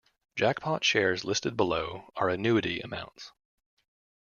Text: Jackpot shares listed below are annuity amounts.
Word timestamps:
Jackpot 0.35 0.83
shares 0.83 1.23
listed 1.23 1.55
below 1.55 2.09
are 2.15 2.29
annuity 2.29 2.79
amounts. 2.79 3.33